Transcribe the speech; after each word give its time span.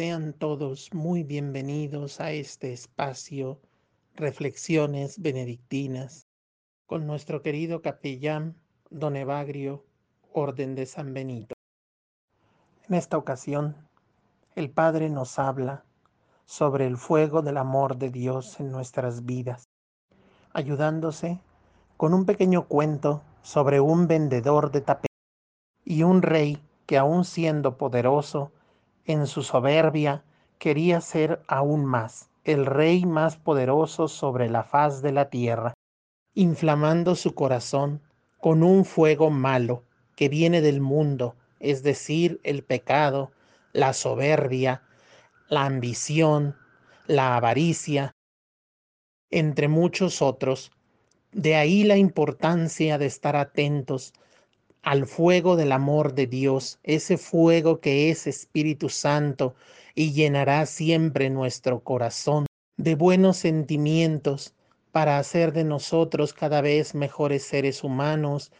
Sean 0.00 0.32
todos 0.32 0.94
muy 0.94 1.24
bienvenidos 1.24 2.22
a 2.22 2.30
este 2.30 2.72
espacio 2.72 3.60
Reflexiones 4.14 5.20
Benedictinas 5.20 6.26
con 6.86 7.06
nuestro 7.06 7.42
querido 7.42 7.82
capellán 7.82 8.56
Don 8.88 9.14
Evagrio, 9.14 9.84
Orden 10.32 10.74
de 10.74 10.86
San 10.86 11.12
Benito. 11.12 11.52
En 12.88 12.94
esta 12.94 13.18
ocasión, 13.18 13.76
el 14.54 14.70
Padre 14.70 15.10
nos 15.10 15.38
habla 15.38 15.84
sobre 16.46 16.86
el 16.86 16.96
fuego 16.96 17.42
del 17.42 17.58
amor 17.58 17.98
de 17.98 18.08
Dios 18.08 18.58
en 18.58 18.72
nuestras 18.72 19.26
vidas, 19.26 19.64
ayudándose 20.54 21.42
con 21.98 22.14
un 22.14 22.24
pequeño 22.24 22.68
cuento 22.68 23.22
sobre 23.42 23.80
un 23.80 24.06
vendedor 24.06 24.70
de 24.70 24.80
tapetes 24.80 25.18
y 25.84 26.04
un 26.04 26.22
rey 26.22 26.58
que 26.86 26.96
aun 26.96 27.26
siendo 27.26 27.76
poderoso, 27.76 28.50
en 29.04 29.26
su 29.26 29.42
soberbia 29.42 30.24
quería 30.58 31.00
ser 31.00 31.42
aún 31.46 31.84
más, 31.84 32.30
el 32.44 32.66
rey 32.66 33.04
más 33.06 33.36
poderoso 33.36 34.08
sobre 34.08 34.48
la 34.48 34.62
faz 34.62 35.02
de 35.02 35.12
la 35.12 35.30
tierra, 35.30 35.74
inflamando 36.34 37.14
su 37.14 37.34
corazón 37.34 38.02
con 38.38 38.62
un 38.62 38.84
fuego 38.84 39.30
malo 39.30 39.84
que 40.16 40.28
viene 40.28 40.60
del 40.60 40.80
mundo, 40.80 41.34
es 41.60 41.82
decir, 41.82 42.40
el 42.42 42.62
pecado, 42.62 43.30
la 43.72 43.92
soberbia, 43.92 44.82
la 45.48 45.64
ambición, 45.64 46.56
la 47.06 47.36
avaricia, 47.36 48.12
entre 49.30 49.68
muchos 49.68 50.22
otros. 50.22 50.72
De 51.32 51.56
ahí 51.56 51.84
la 51.84 51.96
importancia 51.96 52.98
de 52.98 53.06
estar 53.06 53.36
atentos 53.36 54.12
al 54.82 55.06
fuego 55.06 55.56
del 55.56 55.72
amor 55.72 56.14
de 56.14 56.26
Dios, 56.26 56.78
ese 56.82 57.18
fuego 57.18 57.80
que 57.80 58.10
es 58.10 58.26
Espíritu 58.26 58.88
Santo 58.88 59.54
y 59.94 60.12
llenará 60.12 60.66
siempre 60.66 61.30
nuestro 61.30 61.80
corazón 61.80 62.46
de 62.76 62.94
buenos 62.94 63.36
sentimientos 63.36 64.54
para 64.92 65.18
hacer 65.18 65.52
de 65.52 65.64
nosotros 65.64 66.32
cada 66.32 66.60
vez 66.60 66.94
mejores 66.94 67.44
seres 67.44 67.84
humanos 67.84 68.52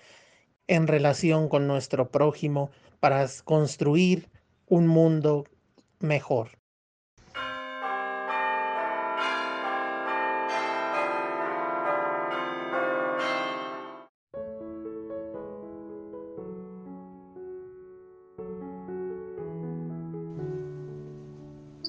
en 0.67 0.87
relación 0.87 1.49
con 1.49 1.67
nuestro 1.67 2.11
prójimo, 2.11 2.71
para 3.01 3.27
construir 3.45 4.29
un 4.69 4.87
mundo 4.87 5.47
mejor. 5.99 6.60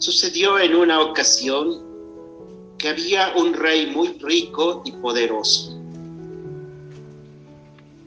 Sucedió 0.01 0.57
en 0.57 0.75
una 0.75 0.99
ocasión 0.99 1.79
que 2.79 2.89
había 2.89 3.33
un 3.37 3.53
rey 3.53 3.85
muy 3.85 4.17
rico 4.19 4.81
y 4.83 4.93
poderoso. 4.93 5.79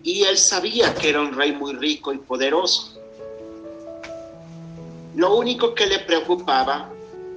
Y 0.03 0.25
él 0.25 0.36
sabía 0.36 0.92
que 0.92 1.11
era 1.11 1.20
un 1.20 1.33
rey 1.33 1.53
muy 1.53 1.73
rico 1.75 2.12
y 2.12 2.19
poderoso. 2.19 2.98
Lo 5.14 5.36
único 5.36 5.73
que 5.73 5.86
le 5.86 6.01
preocupaba 6.01 6.91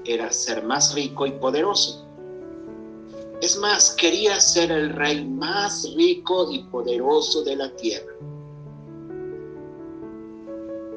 era 0.03 0.33
ser 0.33 0.63
más 0.63 0.95
rico 0.95 1.27
y 1.27 1.33
poderoso. 1.33 2.03
Es 3.39 3.57
más, 3.57 3.91
quería 3.91 4.41
ser 4.41 4.71
el 4.71 4.89
rey 4.95 5.23
más 5.23 5.87
rico 5.95 6.51
y 6.51 6.63
poderoso 6.63 7.43
de 7.43 7.57
la 7.57 7.69
tierra. 7.75 8.11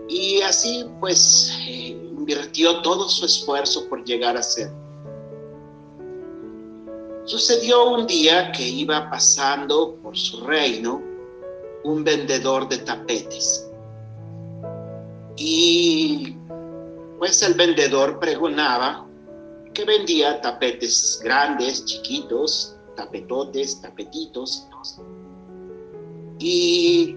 Y 0.09 0.41
así 0.41 0.87
pues 0.99 1.53
eh, 1.69 2.10
invirtió 2.21 2.83
todo 2.83 3.09
su 3.09 3.25
esfuerzo 3.25 3.89
por 3.89 4.05
llegar 4.05 4.37
a 4.37 4.43
ser. 4.43 4.71
Sucedió 7.25 7.91
un 7.91 8.07
día 8.07 8.53
que 8.53 8.67
iba 8.67 9.09
pasando 9.09 9.97
por 10.03 10.17
su 10.17 10.45
reino 10.45 11.03
un 11.85 12.05
vendedor 12.05 12.69
de 12.69 12.79
tapetes. 12.79 13.71
Y 15.37 16.37
pues 17.19 17.43
el 17.43 17.55
vendedor 17.55 18.19
pregonaba 18.19 19.07
que 19.73 19.85
vendía 19.85 20.41
tapetes 20.43 21.21
grandes, 21.25 21.85
chiquitos, 21.87 22.77
tapetotes, 22.97 23.81
tapetitos. 23.81 24.67
Y 26.39 27.17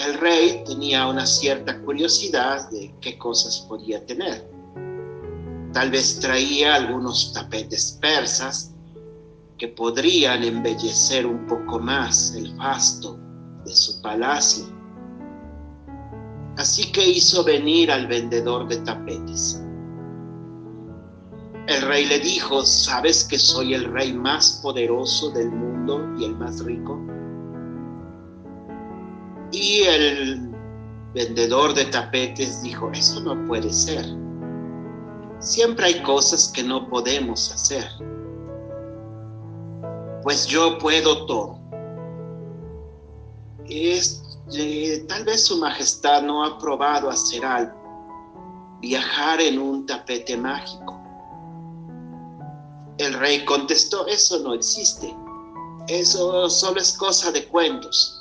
el 0.00 0.14
rey 0.14 0.64
tenía 0.64 1.06
una 1.06 1.26
cierta 1.26 1.78
curiosidad 1.82 2.70
de 2.70 2.94
qué 3.02 3.18
cosas 3.18 3.66
podía 3.68 4.04
tener. 4.06 4.50
Tal 5.74 5.90
vez 5.90 6.18
traía 6.20 6.76
algunos 6.76 7.34
tapetes 7.34 7.98
persas 8.00 8.72
que 9.58 9.68
podrían 9.68 10.42
embellecer 10.42 11.26
un 11.26 11.46
poco 11.46 11.78
más 11.78 12.34
el 12.34 12.56
fasto 12.56 13.18
de 13.66 13.72
su 13.72 14.00
palacio. 14.00 14.64
Así 16.56 16.90
que 16.92 17.06
hizo 17.06 17.44
venir 17.44 17.90
al 17.90 18.06
vendedor 18.06 18.68
de 18.68 18.78
tapetes. 18.78 19.62
El 21.66 21.82
rey 21.82 22.06
le 22.06 22.20
dijo, 22.20 22.64
¿sabes 22.64 23.24
que 23.24 23.38
soy 23.38 23.74
el 23.74 23.84
rey 23.84 24.14
más 24.14 24.60
poderoso 24.62 25.30
del 25.30 25.50
mundo 25.50 26.00
y 26.18 26.24
el 26.24 26.36
más 26.36 26.64
rico? 26.64 26.98
Y 29.52 29.82
el 29.82 30.50
vendedor 31.14 31.74
de 31.74 31.86
tapetes 31.86 32.62
dijo, 32.62 32.90
eso 32.92 33.20
no 33.20 33.46
puede 33.46 33.72
ser. 33.72 34.04
Siempre 35.40 35.86
hay 35.86 36.02
cosas 36.02 36.52
que 36.54 36.62
no 36.62 36.88
podemos 36.88 37.50
hacer. 37.52 37.84
Pues 40.22 40.46
yo 40.46 40.78
puedo 40.78 41.26
todo. 41.26 41.58
Es, 43.66 44.22
eh, 44.52 45.04
tal 45.08 45.24
vez 45.24 45.46
su 45.46 45.56
majestad 45.58 46.22
no 46.22 46.44
ha 46.44 46.58
probado 46.58 47.08
hacer 47.08 47.44
algo, 47.44 47.72
viajar 48.80 49.40
en 49.40 49.58
un 49.58 49.86
tapete 49.86 50.36
mágico. 50.36 51.00
El 52.98 53.14
rey 53.14 53.44
contestó, 53.46 54.06
eso 54.06 54.40
no 54.40 54.52
existe. 54.52 55.16
Eso 55.88 56.50
solo 56.50 56.80
es 56.80 56.96
cosa 56.98 57.32
de 57.32 57.46
cuentos. 57.48 58.19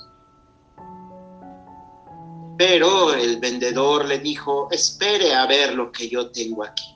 Pero 2.60 3.14
el 3.14 3.40
vendedor 3.40 4.04
le 4.04 4.20
dijo, 4.20 4.68
espere 4.70 5.34
a 5.34 5.46
ver 5.46 5.76
lo 5.76 5.94
que 5.94 6.10
yo 6.10 6.30
tengo 6.30 6.66
aquí. 6.66 6.94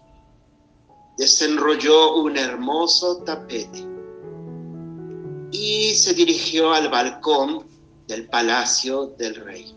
Desenrolló 1.18 2.18
un 2.18 2.36
hermoso 2.36 3.24
tapete 3.24 3.88
y 5.52 5.96
se 5.96 6.14
dirigió 6.16 6.74
al 6.74 6.90
balcón 6.90 7.66
del 8.08 8.28
palacio 8.28 9.14
del 9.18 9.36
rey. 9.36 9.74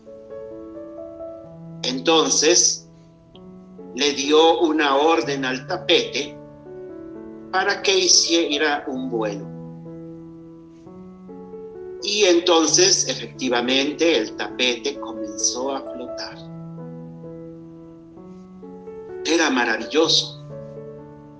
Entonces 1.83 2.89
le 3.95 4.11
dio 4.11 4.59
una 4.59 4.97
orden 4.97 5.45
al 5.45 5.65
tapete 5.67 6.37
para 7.49 7.81
que 7.81 7.97
hiciera 7.97 8.83
un 8.89 9.09
vuelo. 9.09 9.56
Y 12.07 12.23
entonces 12.23 13.05
efectivamente 13.09 14.17
el 14.17 14.33
tapete 14.37 14.97
comenzó 14.97 15.75
a 15.75 15.81
flotar. 15.81 16.37
Era 19.25 19.49
maravilloso. 19.49 20.41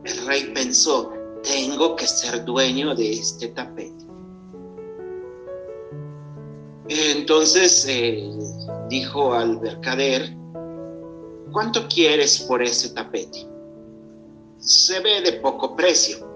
El 0.04 0.28
rey 0.28 0.52
pensó, 0.54 1.14
tengo 1.42 1.96
que 1.96 2.06
ser 2.06 2.44
dueño 2.44 2.94
de 2.94 3.14
este 3.14 3.48
tapete. 3.48 4.06
Entonces 6.90 7.86
eh, 7.88 8.30
dijo 8.90 9.34
al 9.34 9.62
mercader, 9.62 10.36
¿cuánto 11.54 11.88
quieres 11.88 12.42
por 12.42 12.62
ese 12.62 12.90
tapete? 12.90 13.48
Se 14.58 15.00
ve 15.00 15.22
de 15.22 15.32
poco 15.40 15.78
precio. 15.78 16.27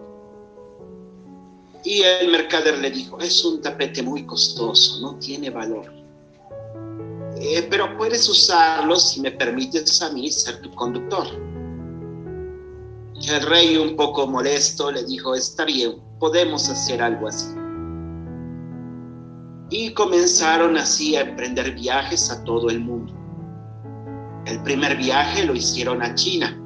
Y 1.84 2.02
el 2.02 2.32
mercader 2.32 2.78
le 2.78 2.92
dijo, 2.92 3.20
es 3.20 3.44
un 3.44 3.62
tapete 3.62 4.04
muy 4.04 4.26
costoso, 4.26 5.00
no 5.02 5.16
tiene 5.16 5.50
valor. 5.50 5.92
Eh, 7.38 7.68
pero 7.72 7.98
puedes 7.98 8.30
usarlo 8.30 8.96
si 8.98 9.20
me 9.20 9.32
permites 9.32 10.02
a 10.02 10.12
mí 10.12 10.30
ser 10.32 10.62
tu 10.62 10.70
conductor. 10.72 11.26
El 13.28 13.42
rey, 13.48 13.78
un 13.78 13.96
poco 13.96 14.28
molesto, 14.28 14.92
le 14.92 15.04
dijo, 15.06 15.34
está 15.36 15.66
bien, 15.66 15.96
podemos 16.20 16.70
hacer 16.70 17.02
algo 17.02 17.28
así. 17.28 17.48
Y 19.72 19.94
comenzaron 19.94 20.78
así 20.78 21.16
a 21.16 21.22
emprender 21.22 21.74
viajes 21.74 22.30
a 22.30 22.44
todo 22.44 22.70
el 22.70 22.80
mundo. 22.80 23.14
El 24.46 24.62
primer 24.64 24.98
viaje 24.98 25.46
lo 25.46 25.56
hicieron 25.56 26.04
a 26.04 26.14
China. 26.14 26.58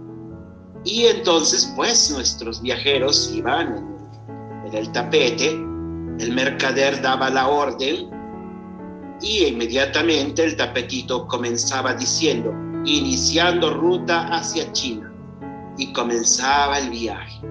Y 0.83 1.05
entonces, 1.05 1.71
pues, 1.75 2.11
nuestros 2.11 2.61
viajeros 2.61 3.31
iban 3.33 3.77
en 3.77 3.94
el 4.75 4.91
tapete, 4.91 5.51
el 6.19 6.33
mercader 6.33 7.01
daba 7.01 7.29
la 7.29 7.47
orden 7.47 8.09
y 9.21 9.45
inmediatamente 9.45 10.43
el 10.43 10.55
tapetito 10.55 11.27
comenzaba 11.27 11.93
diciendo, 11.93 12.53
iniciando 12.85 13.73
ruta 13.73 14.27
hacia 14.27 14.71
China. 14.71 15.11
y 15.77 15.91
comenzaba 15.91 16.79
el 16.79 16.89
viaje. 16.89 17.41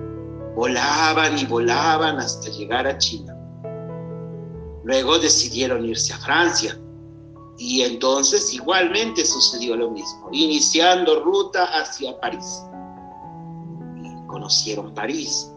Volaban 0.56 1.38
y 1.38 1.44
volaban 1.44 2.18
hasta 2.18 2.48
llegar 2.48 2.86
a 2.86 2.96
China. 2.96 3.36
Luego 4.82 5.18
decidieron 5.18 5.84
irse 5.84 6.14
a 6.14 6.18
Francia 6.20 6.80
y 7.58 7.82
entonces 7.82 8.54
igualmente 8.54 9.26
sucedió 9.26 9.76
lo 9.76 9.90
mismo, 9.90 10.30
iniciando 10.32 11.20
ruta 11.22 11.64
hacia 11.64 12.18
París. 12.18 12.62
Conocieron 14.26 14.94
París 14.94 15.53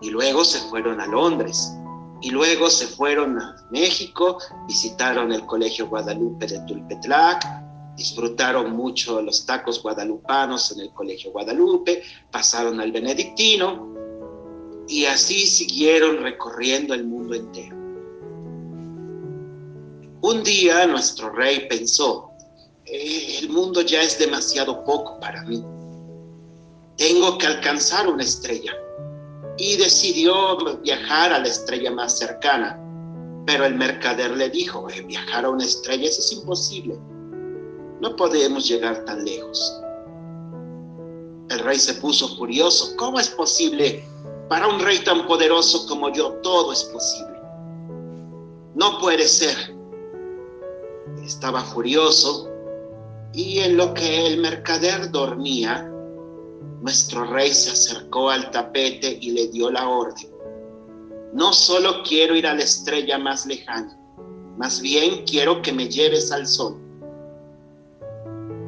y 0.00 0.10
luego 0.10 0.44
se 0.44 0.58
fueron 0.68 1.00
a 1.00 1.06
Londres 1.06 1.72
y 2.20 2.30
luego 2.30 2.70
se 2.70 2.86
fueron 2.86 3.38
a 3.38 3.56
México, 3.70 4.38
visitaron 4.66 5.32
el 5.32 5.44
Colegio 5.44 5.88
Guadalupe 5.88 6.46
de 6.46 6.58
Tulpetlac, 6.60 7.44
disfrutaron 7.96 8.72
mucho 8.72 9.20
los 9.20 9.44
tacos 9.44 9.82
guadalupanos 9.82 10.72
en 10.72 10.80
el 10.80 10.90
Colegio 10.92 11.32
Guadalupe, 11.32 12.02
pasaron 12.30 12.80
al 12.80 12.92
Benedictino 12.92 13.92
y 14.88 15.04
así 15.04 15.46
siguieron 15.46 16.22
recorriendo 16.22 16.94
el 16.94 17.04
mundo 17.04 17.34
entero. 17.34 17.76
Un 20.22 20.42
día 20.42 20.86
nuestro 20.86 21.30
rey 21.30 21.66
pensó, 21.68 22.30
eh, 22.86 23.38
el 23.42 23.50
mundo 23.50 23.82
ya 23.82 24.02
es 24.02 24.18
demasiado 24.18 24.82
poco 24.84 25.20
para 25.20 25.42
mí, 25.44 25.62
tengo 26.96 27.36
que 27.36 27.46
alcanzar 27.46 28.08
una 28.08 28.22
estrella 28.22 28.72
y 29.56 29.76
decidió 29.76 30.56
viajar 30.82 31.32
a 31.32 31.38
la 31.38 31.48
estrella 31.48 31.90
más 31.90 32.18
cercana. 32.18 32.80
Pero 33.46 33.64
el 33.66 33.74
mercader 33.74 34.36
le 34.36 34.48
dijo, 34.50 34.88
eh, 34.90 35.02
viajar 35.02 35.44
a 35.44 35.50
una 35.50 35.64
estrella 35.64 36.08
es 36.08 36.32
imposible. 36.32 36.98
No 38.00 38.16
podemos 38.16 38.66
llegar 38.66 39.04
tan 39.04 39.24
lejos. 39.24 39.80
El 41.50 41.58
rey 41.60 41.78
se 41.78 41.94
puso 41.94 42.36
furioso. 42.36 42.96
¿Cómo 42.96 43.20
es 43.20 43.28
posible? 43.28 44.04
Para 44.48 44.66
un 44.66 44.80
rey 44.80 44.98
tan 44.98 45.26
poderoso 45.26 45.86
como 45.86 46.12
yo, 46.12 46.32
todo 46.42 46.72
es 46.72 46.84
posible. 46.84 47.38
No 48.74 48.98
puede 48.98 49.28
ser. 49.28 49.56
Estaba 51.22 51.62
furioso 51.62 52.50
y 53.32 53.58
en 53.60 53.76
lo 53.76 53.92
que 53.94 54.26
el 54.26 54.38
mercader 54.38 55.10
dormía, 55.10 55.90
nuestro 56.84 57.24
rey 57.24 57.54
se 57.54 57.70
acercó 57.70 58.28
al 58.28 58.50
tapete 58.50 59.16
y 59.18 59.30
le 59.30 59.48
dio 59.48 59.70
la 59.70 59.88
orden. 59.88 60.28
No 61.32 61.54
solo 61.54 62.02
quiero 62.02 62.36
ir 62.36 62.46
a 62.46 62.52
la 62.52 62.62
estrella 62.62 63.18
más 63.18 63.46
lejana, 63.46 63.98
más 64.58 64.82
bien 64.82 65.24
quiero 65.24 65.62
que 65.62 65.72
me 65.72 65.88
lleves 65.88 66.30
al 66.30 66.46
sol. 66.46 66.76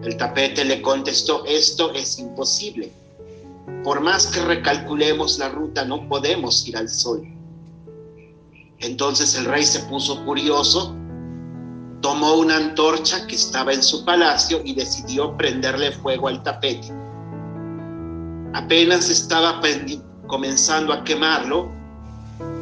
El 0.02 0.16
tapete 0.16 0.64
le 0.64 0.80
contestó, 0.80 1.44
esto 1.44 1.92
es 1.92 2.18
imposible. 2.18 2.90
Por 3.84 4.00
más 4.00 4.28
que 4.28 4.40
recalculemos 4.40 5.38
la 5.38 5.50
ruta, 5.50 5.84
no 5.84 6.08
podemos 6.08 6.66
ir 6.66 6.78
al 6.78 6.88
sol. 6.88 7.22
Entonces 8.78 9.34
el 9.36 9.44
rey 9.44 9.64
se 9.64 9.80
puso 9.80 10.24
furioso, 10.24 10.96
tomó 12.00 12.34
una 12.36 12.56
antorcha 12.56 13.26
que 13.26 13.34
estaba 13.34 13.74
en 13.74 13.82
su 13.82 14.06
palacio 14.06 14.62
y 14.64 14.74
decidió 14.74 15.36
prenderle 15.36 15.92
fuego 15.92 16.28
al 16.28 16.42
tapete 16.42 17.05
Apenas 18.56 19.10
estaba 19.10 19.60
comenzando 20.26 20.94
a 20.94 21.04
quemarlo 21.04 21.70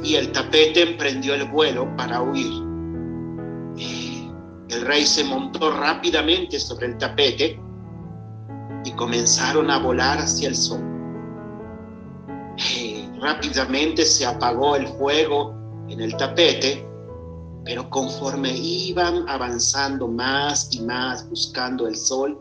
y 0.03 0.17
el 0.17 0.33
tapete 0.33 0.83
emprendió 0.83 1.35
el 1.35 1.45
vuelo 1.45 1.89
para 1.97 2.21
huir. 2.21 2.65
El 4.71 4.87
rey 4.87 5.07
se 5.07 5.23
montó 5.23 5.71
rápidamente 5.71 6.59
sobre 6.59 6.89
el 6.89 6.99
tapete 6.99 7.61
y 8.85 8.91
comenzaron 8.97 9.71
a 9.71 9.79
volar 9.79 10.19
hacia 10.19 10.49
el 10.49 10.57
sol. 10.57 10.81
Rápidamente 13.21 14.05
se 14.05 14.27
apagó 14.27 14.75
el 14.75 14.89
fuego 14.99 15.55
en 15.89 16.01
el 16.01 16.17
tapete, 16.17 16.85
pero 17.65 17.89
conforme 17.89 18.51
iban 18.51 19.29
avanzando 19.29 20.09
más 20.09 20.75
y 20.75 20.81
más 20.81 21.31
buscando 21.31 21.87
el 21.87 21.95
sol, 21.95 22.37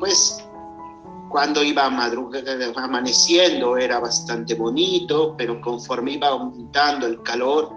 pues 0.00 0.44
cuando 1.34 1.64
iba 1.64 1.86
amaneciendo 2.76 3.76
era 3.76 3.98
bastante 3.98 4.54
bonito, 4.54 5.34
pero 5.36 5.60
conforme 5.60 6.12
iba 6.12 6.28
aumentando 6.28 7.08
el 7.08 7.20
calor, 7.24 7.72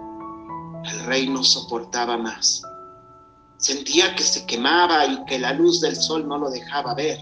el 0.84 1.06
rey 1.06 1.28
no 1.28 1.42
soportaba 1.42 2.16
más. 2.16 2.62
Sentía 3.56 4.14
que 4.14 4.22
se 4.22 4.46
quemaba 4.46 5.04
y 5.06 5.24
que 5.24 5.40
la 5.40 5.54
luz 5.54 5.80
del 5.80 5.96
sol 5.96 6.28
no 6.28 6.38
lo 6.38 6.50
dejaba 6.50 6.94
ver. 6.94 7.18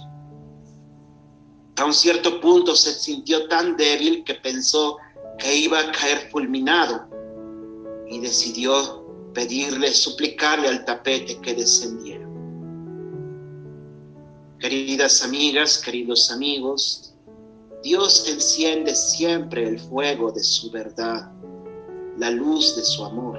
A 1.77 1.87
un 1.87 1.94
cierto 1.94 2.38
punto 2.38 2.77
se 2.77 2.93
sintió 2.93 3.49
tan 3.49 3.75
débil 3.79 4.23
que 4.23 4.35
pensó 4.35 4.99
que 5.38 5.56
iba 5.56 5.81
a 5.81 5.91
caer 5.91 6.29
fulminado 6.31 7.09
y 8.11 8.21
decidió 8.21 9.06
pedirle, 9.33 9.91
suplicarle 9.91 10.69
al 10.69 10.85
tapete 10.85 11.41
que 11.41 11.55
descendiera. 11.55 12.16
Queridas 14.58 15.23
amigas, 15.23 15.82
queridos 15.85 16.31
amigos, 16.31 17.14
Dios 17.82 18.26
enciende 18.26 18.94
siempre 18.94 19.69
el 19.69 19.79
fuego 19.79 20.32
de 20.32 20.43
su 20.43 20.70
verdad, 20.70 21.31
la 22.17 22.31
luz 22.31 22.75
de 22.75 22.82
su 22.82 23.05
amor. 23.05 23.38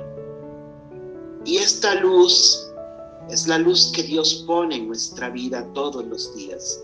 Y 1.44 1.58
esta 1.58 1.96
luz 1.96 2.72
es 3.32 3.48
la 3.48 3.58
luz 3.58 3.92
que 3.96 4.04
Dios 4.04 4.44
pone 4.46 4.76
en 4.76 4.88
nuestra 4.88 5.32
vida 5.32 5.68
todos 5.74 6.06
los 6.06 6.36
días. 6.36 6.84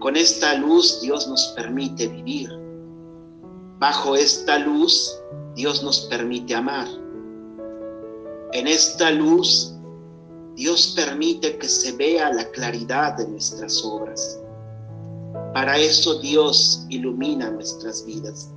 Con 0.00 0.16
esta 0.16 0.54
luz 0.54 1.00
Dios 1.00 1.28
nos 1.28 1.46
permite 1.56 2.08
vivir. 2.08 2.50
Bajo 3.78 4.16
esta 4.16 4.58
luz 4.58 5.16
Dios 5.54 5.84
nos 5.84 6.00
permite 6.06 6.56
amar. 6.56 6.88
En 8.52 8.66
esta 8.66 9.12
luz 9.12 9.77
Dios 10.58 10.92
permite 10.96 11.56
que 11.56 11.68
se 11.68 11.92
vea 11.92 12.32
la 12.32 12.50
claridad 12.50 13.16
de 13.16 13.28
nuestras 13.28 13.84
obras. 13.84 14.40
Para 15.54 15.78
eso 15.78 16.18
Dios 16.18 16.84
ilumina 16.88 17.48
nuestras 17.48 18.04
vidas. 18.04 18.50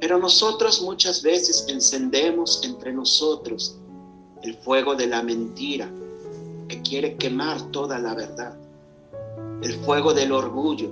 Pero 0.00 0.18
nosotros 0.18 0.82
muchas 0.82 1.22
veces 1.22 1.66
encendemos 1.68 2.64
entre 2.64 2.92
nosotros 2.92 3.78
el 4.42 4.56
fuego 4.56 4.96
de 4.96 5.06
la 5.06 5.22
mentira 5.22 5.88
que 6.66 6.82
quiere 6.82 7.16
quemar 7.16 7.62
toda 7.70 8.00
la 8.00 8.16
verdad. 8.16 8.56
El 9.62 9.74
fuego 9.84 10.12
del 10.12 10.32
orgullo 10.32 10.90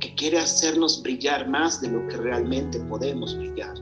que 0.00 0.14
quiere 0.14 0.38
hacernos 0.38 1.02
brillar 1.02 1.46
más 1.46 1.82
de 1.82 1.88
lo 1.88 2.08
que 2.08 2.16
realmente 2.16 2.80
podemos 2.80 3.36
brillar. 3.36 3.74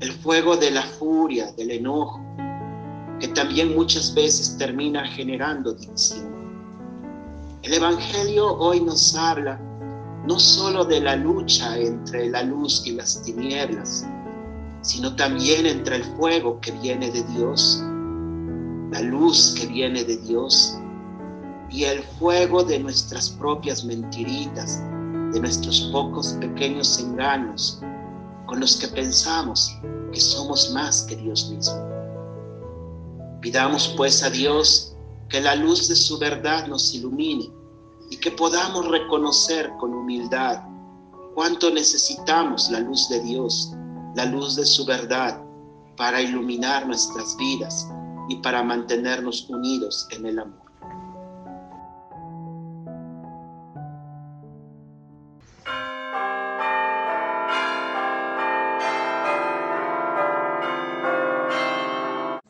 El 0.00 0.10
fuego 0.14 0.56
de 0.56 0.72
la 0.72 0.82
furia, 0.82 1.52
del 1.52 1.70
enojo, 1.70 2.20
que 3.20 3.28
también 3.28 3.74
muchas 3.74 4.14
veces 4.14 4.56
termina 4.58 5.06
generando 5.06 5.72
división. 5.74 6.30
El 7.62 7.74
Evangelio 7.74 8.56
hoy 8.56 8.80
nos 8.80 9.14
habla 9.14 9.60
no 10.26 10.38
solo 10.38 10.84
de 10.84 11.00
la 11.00 11.16
lucha 11.16 11.78
entre 11.78 12.30
la 12.30 12.42
luz 12.42 12.82
y 12.86 12.92
las 12.92 13.22
tinieblas, 13.22 14.06
sino 14.82 15.14
también 15.14 15.66
entre 15.66 15.96
el 15.96 16.04
fuego 16.16 16.58
que 16.60 16.72
viene 16.72 17.10
de 17.10 17.22
Dios, 17.34 17.82
la 18.90 19.02
luz 19.02 19.54
que 19.58 19.66
viene 19.66 20.04
de 20.04 20.16
Dios 20.16 20.78
y 21.70 21.84
el 21.84 22.02
fuego 22.18 22.64
de 22.64 22.78
nuestras 22.78 23.30
propias 23.30 23.84
mentiritas, 23.84 24.82
de 25.32 25.40
nuestros 25.40 25.82
pocos 25.92 26.36
pequeños 26.40 26.98
engaños 26.98 27.80
con 28.46 28.58
los 28.58 28.76
que 28.76 28.88
pensamos 28.88 29.78
que 30.12 30.20
somos 30.20 30.72
más 30.72 31.02
que 31.02 31.16
Dios 31.16 31.50
mismo. 31.50 31.99
Pidamos 33.40 33.94
pues 33.96 34.22
a 34.22 34.30
Dios 34.30 34.94
que 35.28 35.40
la 35.40 35.54
luz 35.54 35.88
de 35.88 35.96
su 35.96 36.18
verdad 36.18 36.66
nos 36.66 36.94
ilumine 36.94 37.50
y 38.10 38.16
que 38.16 38.30
podamos 38.32 38.88
reconocer 38.88 39.70
con 39.78 39.94
humildad 39.94 40.62
cuánto 41.34 41.70
necesitamos 41.70 42.70
la 42.70 42.80
luz 42.80 43.08
de 43.08 43.20
Dios, 43.20 43.72
la 44.14 44.26
luz 44.26 44.56
de 44.56 44.66
su 44.66 44.84
verdad, 44.84 45.42
para 45.96 46.20
iluminar 46.20 46.86
nuestras 46.86 47.36
vidas 47.36 47.88
y 48.28 48.36
para 48.36 48.62
mantenernos 48.62 49.48
unidos 49.48 50.06
en 50.10 50.26
el 50.26 50.38
amor. 50.40 50.59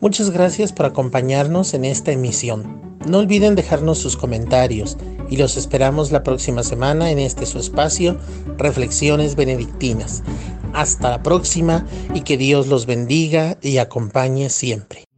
Muchas 0.01 0.31
gracias 0.31 0.73
por 0.73 0.87
acompañarnos 0.87 1.75
en 1.75 1.85
esta 1.85 2.11
emisión. 2.11 2.81
No 3.07 3.19
olviden 3.19 3.55
dejarnos 3.55 3.99
sus 3.99 4.17
comentarios 4.17 4.97
y 5.29 5.37
los 5.37 5.59
esperamos 5.59 6.11
la 6.11 6.23
próxima 6.23 6.63
semana 6.63 7.11
en 7.11 7.19
este 7.19 7.45
su 7.45 7.59
espacio, 7.59 8.17
Reflexiones 8.57 9.37
Benedictinas. 9.37 10.23
Hasta 10.73 11.11
la 11.11 11.23
próxima 11.23 11.87
y 12.15 12.23
que 12.23 12.39
Dios 12.39 12.67
los 12.67 12.87
bendiga 12.87 13.59
y 13.61 13.77
acompañe 13.77 14.49
siempre. 14.49 15.10